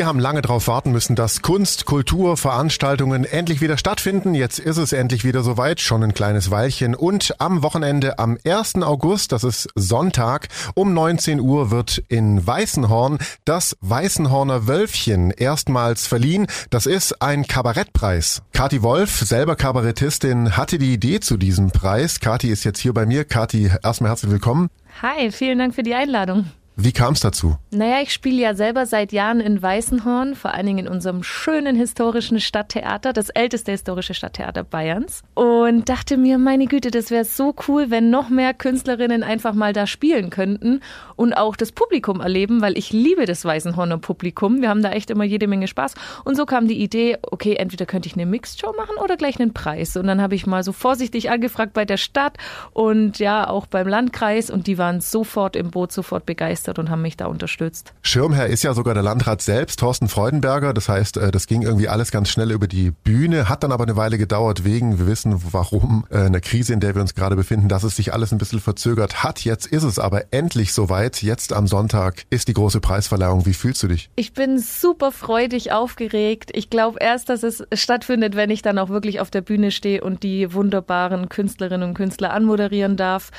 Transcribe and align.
Wir 0.00 0.06
haben 0.06 0.18
lange 0.18 0.40
darauf 0.40 0.66
warten 0.66 0.92
müssen, 0.92 1.14
dass 1.14 1.42
Kunst, 1.42 1.84
Kultur, 1.84 2.38
Veranstaltungen 2.38 3.26
endlich 3.26 3.60
wieder 3.60 3.76
stattfinden. 3.76 4.34
Jetzt 4.34 4.58
ist 4.58 4.78
es 4.78 4.94
endlich 4.94 5.24
wieder 5.26 5.42
soweit, 5.42 5.78
schon 5.78 6.02
ein 6.02 6.14
kleines 6.14 6.50
Weilchen. 6.50 6.94
Und 6.94 7.34
am 7.38 7.62
Wochenende, 7.62 8.18
am 8.18 8.38
1. 8.42 8.76
August, 8.76 9.30
das 9.30 9.44
ist 9.44 9.68
Sonntag, 9.74 10.48
um 10.74 10.94
19 10.94 11.38
Uhr 11.38 11.70
wird 11.70 12.02
in 12.08 12.46
Weißenhorn 12.46 13.18
das 13.44 13.76
Weißenhorner 13.82 14.66
Wölfchen 14.66 15.32
erstmals 15.32 16.06
verliehen. 16.06 16.46
Das 16.70 16.86
ist 16.86 17.20
ein 17.20 17.46
Kabarettpreis. 17.46 18.40
Kati 18.54 18.82
Wolf, 18.82 19.18
selber 19.18 19.54
Kabarettistin, 19.54 20.56
hatte 20.56 20.78
die 20.78 20.94
Idee 20.94 21.20
zu 21.20 21.36
diesem 21.36 21.72
Preis. 21.72 22.20
Kati 22.20 22.48
ist 22.48 22.64
jetzt 22.64 22.78
hier 22.78 22.94
bei 22.94 23.04
mir. 23.04 23.26
Kati, 23.26 23.70
erstmal 23.82 24.08
herzlich 24.08 24.30
willkommen. 24.30 24.70
Hi, 25.02 25.30
vielen 25.30 25.58
Dank 25.58 25.74
für 25.74 25.82
die 25.82 25.94
Einladung. 25.94 26.46
Wie 26.76 26.92
kam 26.92 27.12
es 27.12 27.20
dazu? 27.20 27.56
Naja, 27.72 28.00
ich 28.00 28.12
spiele 28.12 28.40
ja 28.40 28.54
selber 28.54 28.86
seit 28.86 29.12
Jahren 29.12 29.40
in 29.40 29.60
Weißenhorn, 29.60 30.34
vor 30.34 30.54
allen 30.54 30.64
Dingen 30.64 30.86
in 30.86 30.88
unserem 30.88 31.22
schönen 31.22 31.76
historischen 31.76 32.40
Stadttheater, 32.40 33.12
das 33.12 33.28
älteste 33.28 33.72
historische 33.72 34.14
Stadttheater 34.14 34.64
Bayerns. 34.64 35.22
Und 35.34 35.88
dachte 35.90 36.16
mir, 36.16 36.38
meine 36.38 36.66
Güte, 36.66 36.90
das 36.90 37.10
wäre 37.10 37.26
so 37.26 37.54
cool, 37.68 37.90
wenn 37.90 38.08
noch 38.08 38.30
mehr 38.30 38.54
Künstlerinnen 38.54 39.22
einfach 39.22 39.52
mal 39.52 39.74
da 39.74 39.86
spielen 39.86 40.30
könnten 40.30 40.80
und 41.16 41.34
auch 41.34 41.54
das 41.54 41.72
Publikum 41.72 42.20
erleben, 42.20 42.62
weil 42.62 42.78
ich 42.78 42.92
liebe 42.92 43.26
das 43.26 43.44
Weißenhorner 43.44 43.98
Publikum. 43.98 44.62
Wir 44.62 44.70
haben 44.70 44.82
da 44.82 44.92
echt 44.92 45.10
immer 45.10 45.24
jede 45.24 45.48
Menge 45.48 45.68
Spaß. 45.68 45.94
Und 46.24 46.36
so 46.36 46.46
kam 46.46 46.66
die 46.66 46.80
Idee, 46.80 47.18
okay, 47.22 47.56
entweder 47.56 47.84
könnte 47.84 48.08
ich 48.08 48.14
eine 48.14 48.24
Mixed-Show 48.24 48.72
machen 48.76 48.96
oder 49.02 49.18
gleich 49.18 49.38
einen 49.38 49.52
Preis. 49.52 49.96
Und 49.96 50.06
dann 50.06 50.22
habe 50.22 50.34
ich 50.34 50.46
mal 50.46 50.62
so 50.62 50.72
vorsichtig 50.72 51.30
angefragt 51.30 51.74
bei 51.74 51.84
der 51.84 51.98
Stadt 51.98 52.38
und 52.72 53.18
ja, 53.18 53.48
auch 53.48 53.66
beim 53.66 53.86
Landkreis 53.86 54.50
und 54.50 54.66
die 54.66 54.78
waren 54.78 55.02
sofort 55.02 55.56
im 55.56 55.70
Boot, 55.70 55.92
sofort 55.92 56.24
begeistert 56.24 56.59
begeistert 56.60 56.78
und 56.78 56.90
haben 56.90 57.02
mich 57.02 57.16
da 57.16 57.26
unterstützt. 57.26 57.92
Schirmherr 58.02 58.46
ist 58.46 58.62
ja 58.62 58.74
sogar 58.74 58.94
der 58.94 59.02
Landrat 59.02 59.42
selbst, 59.42 59.80
Thorsten 59.80 60.08
Freudenberger. 60.08 60.74
Das 60.74 60.88
heißt, 60.88 61.16
äh, 61.16 61.30
das 61.30 61.46
ging 61.46 61.62
irgendwie 61.62 61.88
alles 61.88 62.10
ganz 62.10 62.28
schnell 62.28 62.50
über 62.50 62.66
die 62.66 62.90
Bühne, 62.90 63.48
hat 63.48 63.62
dann 63.62 63.72
aber 63.72 63.84
eine 63.84 63.96
Weile 63.96 64.18
gedauert 64.18 64.64
wegen, 64.64 64.98
wir 64.98 65.06
wissen 65.06 65.40
warum, 65.52 66.04
äh, 66.10 66.18
einer 66.18 66.40
Krise, 66.40 66.72
in 66.72 66.80
der 66.80 66.94
wir 66.94 67.02
uns 67.02 67.14
gerade 67.14 67.36
befinden, 67.36 67.68
dass 67.68 67.82
es 67.82 67.96
sich 67.96 68.12
alles 68.12 68.32
ein 68.32 68.38
bisschen 68.38 68.60
verzögert 68.60 69.22
hat. 69.22 69.40
Jetzt 69.40 69.66
ist 69.66 69.84
es 69.84 69.98
aber 69.98 70.32
endlich 70.32 70.72
soweit. 70.72 71.22
Jetzt 71.22 71.52
am 71.52 71.66
Sonntag 71.66 72.24
ist 72.30 72.48
die 72.48 72.54
große 72.54 72.80
Preisverleihung. 72.80 73.46
Wie 73.46 73.54
fühlst 73.54 73.82
du 73.82 73.88
dich? 73.88 74.10
Ich 74.16 74.32
bin 74.32 74.58
super 74.58 75.12
freudig 75.12 75.72
aufgeregt. 75.72 76.50
Ich 76.54 76.70
glaube 76.70 76.98
erst, 77.00 77.28
dass 77.28 77.42
es 77.42 77.64
stattfindet, 77.72 78.36
wenn 78.36 78.50
ich 78.50 78.62
dann 78.62 78.78
auch 78.78 78.88
wirklich 78.90 79.20
auf 79.20 79.30
der 79.30 79.40
Bühne 79.40 79.70
stehe 79.70 80.02
und 80.02 80.22
die 80.22 80.52
wunderbaren 80.52 81.28
Künstlerinnen 81.28 81.88
und 81.90 81.94
Künstler 81.94 82.32
anmoderieren 82.32 82.96
darf. 82.96 83.30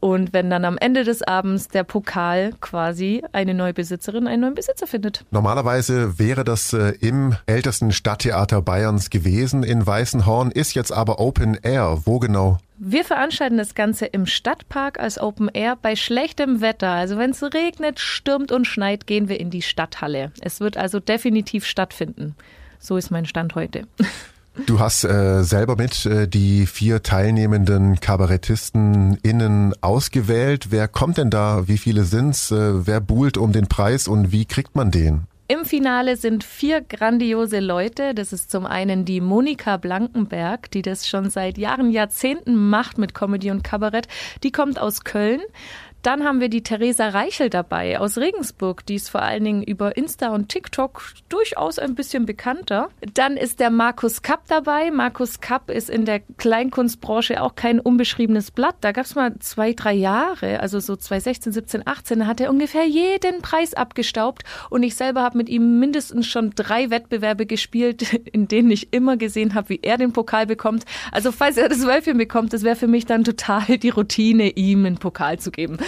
Und 0.00 0.32
wenn 0.32 0.50
dann 0.50 0.64
am 0.64 0.76
Ende 0.78 1.04
des 1.04 1.22
Abends 1.22 1.68
der 1.68 1.84
Pokal 1.84 2.52
quasi 2.66 3.22
eine 3.32 3.54
neue 3.54 3.72
Besitzerin, 3.72 4.26
einen 4.26 4.42
neuen 4.42 4.54
Besitzer 4.56 4.88
findet. 4.88 5.24
Normalerweise 5.30 6.18
wäre 6.18 6.42
das 6.42 6.72
äh, 6.72 6.94
im 7.00 7.36
ältesten 7.46 7.92
Stadttheater 7.92 8.60
Bayerns 8.60 9.08
gewesen 9.08 9.62
in 9.62 9.86
Weißenhorn, 9.86 10.50
ist 10.50 10.74
jetzt 10.74 10.90
aber 10.92 11.20
Open 11.20 11.56
Air. 11.62 12.02
Wo 12.04 12.18
genau? 12.18 12.58
Wir 12.78 13.04
veranstalten 13.04 13.56
das 13.56 13.76
Ganze 13.76 14.06
im 14.06 14.26
Stadtpark 14.26 14.98
als 14.98 15.18
Open 15.18 15.48
Air 15.48 15.78
bei 15.80 15.94
schlechtem 15.94 16.60
Wetter. 16.60 16.90
Also 16.90 17.16
wenn 17.18 17.30
es 17.30 17.42
regnet, 17.42 18.00
stürmt 18.00 18.50
und 18.50 18.66
schneit, 18.66 19.06
gehen 19.06 19.28
wir 19.28 19.38
in 19.38 19.50
die 19.50 19.62
Stadthalle. 19.62 20.32
Es 20.40 20.58
wird 20.58 20.76
also 20.76 20.98
definitiv 20.98 21.64
stattfinden. 21.64 22.34
So 22.80 22.96
ist 22.96 23.10
mein 23.10 23.26
Stand 23.26 23.54
heute. 23.54 23.86
Du 24.64 24.80
hast 24.80 25.04
äh, 25.04 25.42
selber 25.42 25.76
mit 25.76 26.06
äh, 26.06 26.26
die 26.26 26.66
vier 26.66 27.02
teilnehmenden 27.02 28.00
Kabarettisten 28.00 29.18
innen 29.22 29.74
ausgewählt. 29.82 30.70
Wer 30.70 30.88
kommt 30.88 31.18
denn 31.18 31.28
da? 31.28 31.68
Wie 31.68 31.76
viele 31.76 32.04
sind's? 32.04 32.50
Äh, 32.50 32.86
wer 32.86 33.00
buhlt 33.00 33.36
um 33.36 33.52
den 33.52 33.66
Preis 33.66 34.08
und 34.08 34.32
wie 34.32 34.46
kriegt 34.46 34.74
man 34.74 34.90
den? 34.90 35.26
Im 35.48 35.64
Finale 35.64 36.16
sind 36.16 36.42
vier 36.42 36.80
grandiose 36.80 37.60
Leute. 37.60 38.14
Das 38.14 38.32
ist 38.32 38.50
zum 38.50 38.66
einen 38.66 39.04
die 39.04 39.20
Monika 39.20 39.76
Blankenberg, 39.76 40.72
die 40.72 40.82
das 40.82 41.06
schon 41.06 41.30
seit 41.30 41.56
Jahren, 41.56 41.92
Jahrzehnten 41.92 42.68
macht 42.68 42.98
mit 42.98 43.14
Comedy 43.14 43.52
und 43.52 43.62
Kabarett. 43.62 44.08
Die 44.42 44.50
kommt 44.50 44.80
aus 44.80 45.04
Köln. 45.04 45.40
Dann 46.02 46.24
haben 46.24 46.40
wir 46.40 46.48
die 46.48 46.62
Theresa 46.62 47.08
Reichel 47.08 47.50
dabei 47.50 47.98
aus 47.98 48.16
Regensburg, 48.16 48.86
die 48.86 48.94
ist 48.94 49.08
vor 49.08 49.22
allen 49.22 49.42
Dingen 49.42 49.62
über 49.62 49.96
Insta 49.96 50.28
und 50.28 50.48
TikTok 50.48 51.02
durchaus 51.28 51.78
ein 51.78 51.96
bisschen 51.96 52.26
bekannter. 52.26 52.90
Dann 53.14 53.36
ist 53.36 53.58
der 53.58 53.70
Markus 53.70 54.22
Kapp 54.22 54.42
dabei. 54.46 54.90
Markus 54.90 55.40
Kapp 55.40 55.70
ist 55.70 55.90
in 55.90 56.04
der 56.04 56.20
Kleinkunstbranche 56.38 57.42
auch 57.42 57.56
kein 57.56 57.80
unbeschriebenes 57.80 58.52
Blatt. 58.52 58.76
Da 58.82 58.92
gab 58.92 59.04
es 59.04 59.16
mal 59.16 59.34
zwei, 59.40 59.72
drei 59.72 59.94
Jahre, 59.94 60.60
also 60.60 60.78
so 60.78 60.94
2016, 60.94 61.52
17, 61.52 61.86
18, 61.86 62.20
da 62.20 62.26
hat 62.26 62.40
er 62.40 62.50
ungefähr 62.50 62.86
jeden 62.86 63.42
Preis 63.42 63.74
abgestaubt. 63.74 64.44
Und 64.70 64.84
ich 64.84 64.94
selber 64.94 65.22
habe 65.22 65.38
mit 65.38 65.48
ihm 65.48 65.80
mindestens 65.80 66.26
schon 66.26 66.52
drei 66.54 66.90
Wettbewerbe 66.90 67.46
gespielt, 67.46 68.14
in 68.32 68.46
denen 68.48 68.70
ich 68.70 68.92
immer 68.92 69.16
gesehen 69.16 69.54
habe, 69.54 69.70
wie 69.70 69.80
er 69.82 69.98
den 69.98 70.12
Pokal 70.12 70.46
bekommt. 70.46 70.84
Also 71.10 71.32
falls 71.32 71.56
er 71.56 71.68
das 71.68 71.84
Wölfchen 71.84 72.16
bekommt, 72.16 72.52
das 72.52 72.62
wäre 72.62 72.76
für 72.76 72.86
mich 72.86 73.06
dann 73.06 73.24
total 73.24 73.78
die 73.78 73.90
Routine, 73.90 74.50
ihm 74.50 74.84
einen 74.84 74.98
Pokal 74.98 75.38
zu 75.38 75.50
geben. 75.50 75.78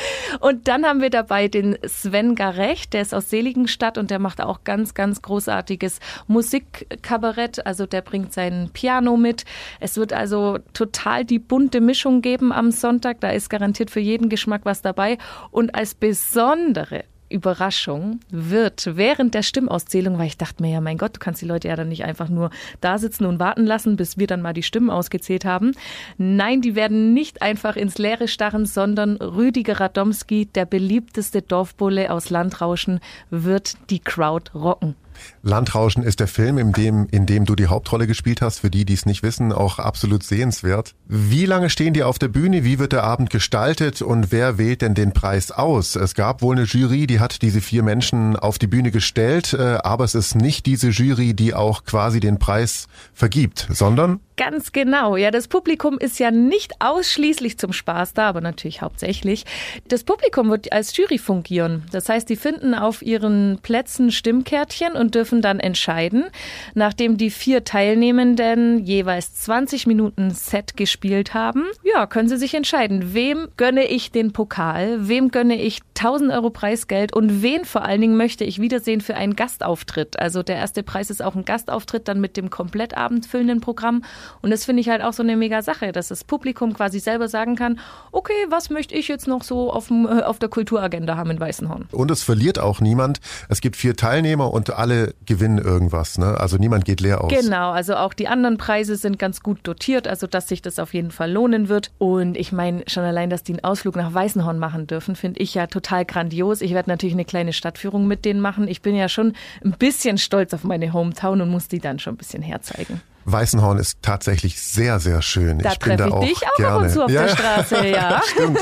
Und 0.41 0.69
dann 0.69 0.85
haben 0.85 1.01
wir 1.01 1.11
dabei 1.11 1.49
den 1.49 1.79
Sven 1.87 2.35
Garecht, 2.35 2.93
der 2.93 3.03
ist 3.03 3.15
aus 3.15 3.31
Seligenstadt 3.31 3.99
und 3.99 4.11
der 4.11 4.19
macht 4.19 4.41
auch 4.41 4.65
ganz, 4.65 4.95
ganz 4.95 5.23
großartiges 5.23 6.01
Musikkabarett. 6.27 7.67
Also 7.67 7.87
der 7.87 8.03
bringt 8.03 8.33
sein 8.33 8.71
Piano 8.73 9.17
mit. 9.17 9.45
Es 9.81 9.97
wird 9.97 10.13
also 10.13 10.59
total 10.73 11.25
die 11.25 11.39
bunte 11.39 11.81
Mischung 11.81 12.23
geben 12.23 12.53
am 12.53 12.71
Sonntag. 12.71 13.21
Da 13.21 13.31
ist 13.31 13.49
garantiert 13.49 13.91
für 13.91 14.01
jeden 14.01 14.29
Geschmack 14.29 14.63
was 14.65 14.83
dabei. 14.83 15.19
Und 15.51 15.75
als 15.75 15.95
besondere 15.95 17.05
Überraschung 17.29 18.21
wird 18.31 18.97
während 18.97 19.35
der 19.35 19.43
Stimmauszählung, 19.43 20.19
weil 20.19 20.27
ich 20.27 20.39
dachte 20.39 20.63
mir 20.63 20.71
ja, 20.71 20.81
mein 20.81 20.99
Gott, 20.99 21.17
du 21.17 21.21
kannst 21.21 21.43
die 21.43 21.47
Leute 21.47 21.69
ja 21.69 21.77
dann 21.77 21.89
nicht 21.89 22.05
einfach 22.05 22.29
nur 22.29 22.51
da 22.81 22.99
sitzen 22.99 23.27
und 23.27 23.39
warten 23.39 23.67
lassen, 23.67 23.97
bis 23.97 24.19
wir 24.19 24.27
dann 24.27 24.43
mal 24.43 24.53
die 24.53 24.63
Stimmen 24.63 24.91
ausgezählt 24.91 25.45
haben. 25.45 25.73
Nein, 26.17 26.61
die 26.61 26.75
werden 26.75 27.13
nicht 27.13 27.43
einfach 27.43 27.77
ins 27.77 27.99
Leere 27.99 28.29
starren, 28.29 28.67
sondern 28.67 29.17
Rüdiger 29.17 29.81
Radomski, 29.81 30.47
der 30.47 30.65
beliebteste 30.65 31.43
Dorfbulle 31.43 32.13
aus 32.13 32.31
Landrauschen, 32.31 33.01
wird 33.31 33.75
die 33.91 34.01
Crowd 34.01 34.51
rocken. 34.55 34.95
Landrauschen 35.43 36.03
ist 36.03 36.21
der 36.21 36.29
Film, 36.29 36.59
in 36.59 36.73
dem, 36.73 37.07
in 37.11 37.27
dem 37.27 37.45
du 37.45 37.55
die 37.55 37.67
Hauptrolle 37.67 38.07
gespielt 38.07 38.43
hast. 38.43 38.61
Für 38.61 38.71
die, 38.71 38.85
die 38.85 38.95
es 38.95 39.07
nicht 39.07 39.23
wissen, 39.23 39.53
auch 39.53 39.79
absolut 39.79 40.23
sehenswert. 40.23 40.95
Wie 41.07 41.47
lange 41.47 41.71
stehen 41.71 41.95
die 41.95 42.03
auf 42.03 42.19
der 42.19 42.29
Bühne? 42.29 42.65
Wie 42.65 42.79
wird 42.79 42.93
der 42.93 43.05
Abend 43.05 43.31
gestaltet? 43.31 44.03
Und 44.03 44.33
wer 44.33 44.59
wählt 44.59 44.83
denn 44.83 44.95
den 44.95 45.13
Preis 45.13 45.51
aus? 45.51 45.97
Es 45.97 46.15
gab 46.15 46.43
wohl 46.43 46.57
eine 46.57 46.65
Jury, 46.65 47.07
die 47.07 47.21
hat 47.21 47.43
diese 47.43 47.61
vier 47.61 47.83
Menschen 47.83 48.37
auf 48.37 48.59
die 48.59 48.67
Bühne 48.67 48.91
gestellt, 48.91 49.55
äh, 49.55 49.79
aber 49.83 50.05
es 50.05 50.15
ist 50.15 50.35
nicht 50.35 50.67
diese 50.67 50.91
Jury, 50.91 51.35
die 51.35 51.55
auch 51.55 51.85
quasi 51.85 52.21
den 52.21 52.39
Preis 52.39 52.87
vergibt, 53.15 53.69
sondern 53.71 54.21
Ganz 54.39 54.71
genau. 54.71 55.17
Ja, 55.17 55.33
das 55.33 55.49
Publikum 55.49 55.99
ist 55.99 56.21
ja 56.21 56.31
nicht 56.31 56.75
ausschließlich 56.79 57.59
zum 57.59 57.73
Spaß 57.73 58.15
da, 58.15 58.29
aber 58.29 58.41
natürlich 58.41 58.83
hauptsächlich. 58.83 59.45
Das 59.89 60.05
Publikum 60.05 60.49
wird 60.49 60.73
als 60.73 60.97
Jury 60.97 61.19
fungieren. 61.19 61.83
Das 61.91 62.09
heißt, 62.09 62.29
die 62.29 62.37
finden 62.37 62.73
auf 62.73 63.03
ihren 63.03 63.59
Plätzen 63.63 64.13
Stimmkärtchen 64.13 64.93
und 64.93 65.17
dürfen 65.17 65.43
dann 65.43 65.59
entscheiden, 65.59 66.27
nachdem 66.75 67.17
die 67.17 67.31
vier 67.31 67.65
Teilnehmenden 67.65 68.79
jeweils 68.79 69.35
20 69.35 69.89
Minuten 69.89 70.31
Set 70.31 70.77
gespielt 70.77 71.35
haben. 71.35 71.65
Ja, 71.83 72.07
können 72.07 72.29
sie 72.29 72.37
sich 72.37 72.55
entscheiden, 72.55 73.15
wem 73.15 73.49
gönne 73.57 73.89
ich 73.89 74.13
den 74.13 74.33
Pokal, 74.33 75.09
wem 75.09 75.33
gönne 75.33 75.61
ich 75.61 75.81
1000 75.99 76.31
Euro 76.31 76.51
Preisgeld 76.51 77.13
und 77.13 77.43
wen 77.43 77.65
vor 77.65 77.83
allen 77.83 78.01
Dingen 78.01 78.17
möchte 78.17 78.45
ich 78.45 78.61
wiedersehen 78.61 79.01
für 79.01 79.17
einen 79.17 79.35
Gastauftritt. 79.35 80.17
Also 80.21 80.45
der 80.45 80.57
erste 80.57 80.85
Preis 80.85 81.11
ist 81.11 81.25
auch 81.25 81.35
ein 81.35 81.45
Gastauftritt 81.45 82.07
dann 82.07 82.21
mit 82.21 82.37
dem 82.37 82.51
komplettabend 82.51 83.27
füllenden 83.27 83.61
Programm 83.61 84.05
und 84.43 84.51
das 84.51 84.65
finde 84.65 84.81
ich 84.81 84.89
halt 84.89 85.03
auch 85.03 85.13
so 85.13 85.23
eine 85.23 85.37
mega 85.37 85.63
Sache, 85.63 85.93
dass 85.93 86.09
das 86.09 86.25
Publikum 86.25 86.75
quasi 86.75 87.01
selber 87.01 87.29
sagen 87.29 87.57
kann, 87.57 87.79
okay, 88.13 88.33
was 88.49 88.71
möchte 88.71 88.95
ich 88.95 89.09
jetzt 89.09 89.27
noch 89.27 89.43
so 89.43 89.73
auf, 89.73 89.91
äh, 89.91 90.23
auf 90.23 90.39
der 90.39 90.49
Kulturagenda 90.49 91.17
haben 91.17 91.31
in 91.31 91.41
Weißenhorn? 91.41 91.89
Und 91.93 92.11
es 92.11 92.23
verliert 92.23 92.59
auch 92.59 92.81
niemand. 92.81 93.21
Es 93.49 93.61
gibt 93.61 93.77
vier 93.77 93.97
Teilnehmer 93.97 94.53
und 94.53 94.71
alle 94.75 95.15
gewinnen 95.27 95.59
irgendwas. 95.59 96.19
Ne? 96.19 96.39
Also 96.39 96.57
niemand 96.57 96.85
geht 96.85 97.01
leer 97.01 97.23
aus. 97.23 97.33
Genau, 97.33 97.71
also 97.71 97.97
auch 97.97 98.15
die 98.15 98.29
anderen 98.29 98.59
Preise 98.59 98.97
sind 98.97 99.19
ganz 99.19 99.43
gut 99.43 99.59
dotiert, 99.63 100.09
also 100.09 100.27
dass 100.27 100.49
sich 100.49 100.63
das 100.63 100.79
auf 100.79 100.95
jeden 100.95 101.11
Fall 101.11 101.31
lohnen 101.31 101.69
wird. 101.69 101.91
Und 101.99 102.37
ich 102.37 102.53
meine, 102.53 102.85
schon 102.87 103.05
allein, 103.05 103.31
dass 103.31 103.43
die 103.43 103.53
einen 103.53 103.65
Ausflug 103.65 103.97
nach 103.97 104.13
Weißenhorn 104.13 104.59
machen 104.59 104.87
dürfen, 104.87 105.17
finde 105.17 105.41
ich 105.41 105.55
ja 105.55 105.67
total 105.67 106.05
grandios. 106.05 106.61
Ich 106.61 106.75
werde 106.75 106.91
natürlich 106.91 107.15
eine 107.15 107.25
kleine 107.25 107.53
Stadtführung 107.53 108.07
mit 108.07 108.25
denen 108.25 108.41
machen. 108.41 108.69
Ich 108.69 108.83
bin 108.83 108.95
ja 108.95 109.09
schon 109.09 109.35
ein 109.65 109.73
bisschen 109.73 110.19
stolz 110.19 110.55
auf 110.55 110.65
meine 110.65 110.93
Hometown 110.93 111.41
und 111.41 111.51
muss 111.51 111.69
die 111.69 111.81
dann 111.81 111.99
schon 111.99 112.15
ein 112.15 112.19
bisschen 112.19 112.43
herzeigen. 112.43 113.01
Weißenhorn 113.25 113.79
ist 113.79 113.99
tatsächlich 114.03 114.61
sehr, 114.61 115.01
sehr 115.01 115.23
schön. 115.23 115.59
Da 115.59 115.73
ich 115.73 115.79
bin 115.79 115.97
da 115.97 116.07
ich 116.07 116.13
auch 116.13 116.25
dich 116.25 116.47
auch 116.47 116.57
gerne. 116.57 116.77
ab 116.77 116.83
und 116.83 116.91
zu 116.91 117.05
auf 117.05 117.11
ja, 117.11 117.23
der 117.27 117.37
Straße, 117.37 117.87
ja. 117.87 118.23
Stimmt. 118.33 118.59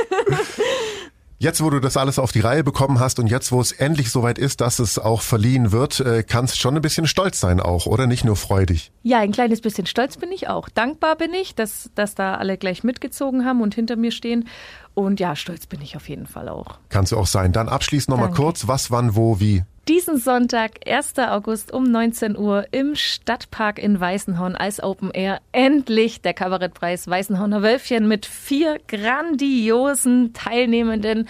Jetzt, 1.39 1.63
wo 1.63 1.69
du 1.69 1.81
das 1.81 1.99
alles 1.99 2.19
auf 2.19 2.33
die 2.33 2.41
Reihe 2.41 2.65
bekommen 2.65 2.99
hast 2.99 3.19
und 3.19 3.27
jetzt, 3.27 3.53
wo 3.53 3.61
es 3.61 3.71
endlich 3.71 4.11
soweit 4.11 4.39
ist, 4.39 4.63
dass 4.63 4.79
es 4.79 4.99
auch 4.99 5.21
verliehen 5.21 5.71
wird, 5.71 6.01
äh, 6.01 6.23
kannst 6.23 6.59
schon 6.59 6.77
ein 6.77 6.81
bisschen 6.81 7.07
stolz 7.07 7.41
sein 7.41 7.61
auch, 7.61 7.85
oder? 7.85 8.07
Nicht 8.07 8.25
nur 8.25 8.37
freudig. 8.37 8.91
Ja, 9.03 9.19
ein 9.19 9.33
kleines 9.33 9.61
bisschen 9.61 9.85
stolz 9.85 10.17
bin 10.17 10.33
ich 10.33 10.49
auch. 10.49 10.71
Dankbar 10.71 11.15
bin 11.17 11.35
ich, 11.35 11.55
dass, 11.55 11.91
dass 11.95 12.15
da 12.15 12.37
alle 12.37 12.57
gleich 12.57 12.85
mitgezogen 12.85 13.45
haben 13.45 13.61
und 13.61 13.75
hinter 13.75 13.97
mir 13.97 14.13
stehen. 14.13 14.49
Und 14.95 15.21
ja, 15.21 15.37
stolz 15.37 15.67
bin 15.67 15.83
ich 15.83 15.95
auf 15.95 16.09
jeden 16.09 16.27
Fall 16.27 16.49
auch. 16.49 16.79
Kannst 16.89 17.13
du 17.13 17.19
auch 17.19 17.27
sein. 17.27 17.53
Dann 17.53 17.69
abschließend 17.69 18.09
nochmal 18.09 18.31
kurz, 18.31 18.67
was, 18.67 18.91
wann, 18.91 19.15
wo, 19.15 19.39
wie 19.39 19.63
Diesen 19.89 20.19
Sonntag, 20.19 20.81
1. 20.85 21.17
August 21.19 21.73
um 21.73 21.85
19 21.85 22.37
Uhr 22.37 22.67
im 22.73 22.97
Stadtpark 22.97 23.79
in 23.79 24.01
Weißenhorn 24.01 24.57
als 24.57 24.83
Open 24.83 25.13
Air. 25.13 25.41
Endlich 25.53 26.21
der 26.21 26.35
Kabarettpreis 26.35 27.07
Weißenhorner 27.07 27.63
Wölfchen 27.63 28.09
mit 28.09 28.27
vier 28.27 28.81
grandiosen 28.89 30.33
Teilnehmenden. 30.33 31.29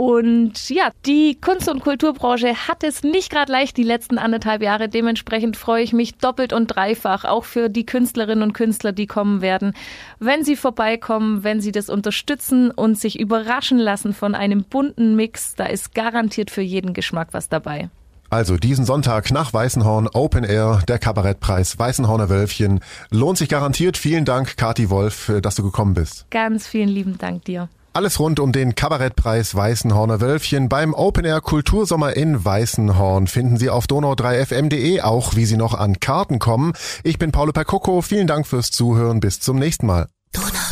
Und 0.00 0.70
ja, 0.70 0.88
die 1.04 1.36
Kunst- 1.38 1.68
und 1.68 1.80
Kulturbranche 1.80 2.54
hat 2.66 2.84
es 2.84 3.02
nicht 3.02 3.30
gerade 3.30 3.52
leicht 3.52 3.76
die 3.76 3.82
letzten 3.82 4.16
anderthalb 4.16 4.62
Jahre. 4.62 4.88
Dementsprechend 4.88 5.58
freue 5.58 5.82
ich 5.82 5.92
mich 5.92 6.14
doppelt 6.14 6.54
und 6.54 6.68
dreifach, 6.68 7.26
auch 7.26 7.44
für 7.44 7.68
die 7.68 7.84
Künstlerinnen 7.84 8.42
und 8.42 8.54
Künstler, 8.54 8.92
die 8.92 9.06
kommen 9.06 9.42
werden, 9.42 9.74
wenn 10.18 10.42
sie 10.42 10.56
vorbeikommen, 10.56 11.44
wenn 11.44 11.60
sie 11.60 11.70
das 11.70 11.90
unterstützen 11.90 12.70
und 12.70 12.98
sich 12.98 13.20
überraschen 13.20 13.78
lassen 13.78 14.14
von 14.14 14.34
einem 14.34 14.64
bunten 14.64 15.16
Mix. 15.16 15.54
Da 15.54 15.66
ist 15.66 15.94
garantiert 15.94 16.50
für 16.50 16.62
jeden 16.62 16.94
Geschmack 16.94 17.28
was 17.32 17.50
dabei. 17.50 17.90
Also 18.30 18.56
diesen 18.56 18.86
Sonntag 18.86 19.30
nach 19.30 19.52
Weißenhorn 19.52 20.08
Open 20.14 20.44
Air, 20.44 20.80
der 20.88 20.98
Kabarettpreis 20.98 21.78
Weißenhorner 21.78 22.30
Wölfchen. 22.30 22.80
Lohnt 23.10 23.36
sich 23.36 23.50
garantiert. 23.50 23.98
Vielen 23.98 24.24
Dank, 24.24 24.56
Kati 24.56 24.88
Wolf, 24.88 25.30
dass 25.42 25.56
du 25.56 25.62
gekommen 25.62 25.92
bist. 25.92 26.24
Ganz 26.30 26.66
vielen 26.66 26.88
lieben 26.88 27.18
Dank 27.18 27.44
dir. 27.44 27.68
Alles 27.92 28.20
rund 28.20 28.38
um 28.38 28.52
den 28.52 28.76
Kabarettpreis 28.76 29.54
Weißenhorner 29.54 30.20
Wölfchen 30.20 30.68
beim 30.68 30.94
Open 30.94 31.24
Air 31.24 31.40
Kultursommer 31.40 32.16
in 32.16 32.44
Weißenhorn 32.44 33.26
finden 33.26 33.56
Sie 33.56 33.68
auf 33.68 33.86
donau3fm.de, 33.86 35.00
auch 35.00 35.34
wie 35.34 35.44
Sie 35.44 35.56
noch 35.56 35.74
an 35.74 35.98
Karten 35.98 36.38
kommen. 36.38 36.72
Ich 37.02 37.18
bin 37.18 37.32
Paolo 37.32 37.52
Percocco, 37.52 38.00
vielen 38.00 38.28
Dank 38.28 38.46
fürs 38.46 38.70
Zuhören, 38.70 39.18
bis 39.18 39.40
zum 39.40 39.58
nächsten 39.58 39.86
Mal. 39.86 40.08
Donau. 40.32 40.69